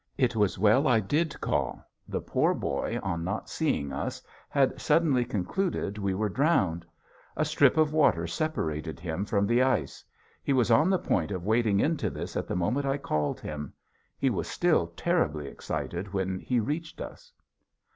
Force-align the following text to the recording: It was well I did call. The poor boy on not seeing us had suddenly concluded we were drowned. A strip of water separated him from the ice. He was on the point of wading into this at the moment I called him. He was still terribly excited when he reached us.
It 0.17 0.35
was 0.35 0.57
well 0.57 0.87
I 0.87 0.99
did 0.99 1.39
call. 1.41 1.87
The 2.07 2.21
poor 2.21 2.55
boy 2.55 2.99
on 3.03 3.23
not 3.23 3.49
seeing 3.51 3.93
us 3.93 4.19
had 4.49 4.81
suddenly 4.81 5.23
concluded 5.23 5.99
we 5.99 6.15
were 6.15 6.27
drowned. 6.27 6.87
A 7.37 7.45
strip 7.45 7.77
of 7.77 7.93
water 7.93 8.25
separated 8.25 8.99
him 8.99 9.25
from 9.25 9.45
the 9.45 9.61
ice. 9.61 10.03
He 10.41 10.53
was 10.53 10.71
on 10.71 10.89
the 10.89 10.97
point 10.97 11.29
of 11.29 11.45
wading 11.45 11.79
into 11.81 12.09
this 12.09 12.35
at 12.35 12.47
the 12.47 12.55
moment 12.55 12.87
I 12.87 12.97
called 12.97 13.39
him. 13.41 13.73
He 14.17 14.31
was 14.31 14.47
still 14.47 14.87
terribly 14.97 15.45
excited 15.47 16.11
when 16.13 16.39
he 16.39 16.59
reached 16.59 16.99
us. 16.99 17.31